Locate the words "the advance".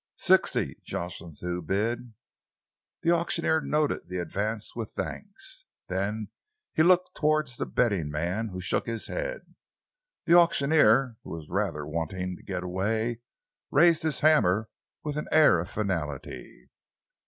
4.09-4.75